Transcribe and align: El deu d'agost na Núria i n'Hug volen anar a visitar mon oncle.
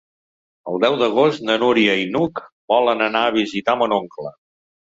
El 0.71 0.79
deu 0.85 0.95
d'agost 1.01 1.43
na 1.49 1.57
Núria 1.65 1.97
i 2.05 2.09
n'Hug 2.15 2.43
volen 2.75 3.07
anar 3.11 3.25
a 3.29 3.37
visitar 3.39 3.81
mon 3.83 3.95
oncle. 4.03 4.35